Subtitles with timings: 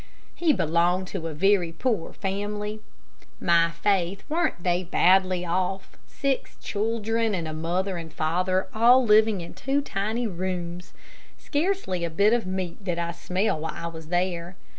[0.33, 2.79] He belonged to a very poor family.
[3.39, 9.41] My faith, weren't they badly off six children, and a mother and father, all living
[9.41, 10.93] in two tiny rooms.
[11.37, 14.55] Scarcely a bit of meat did I smell while I was there.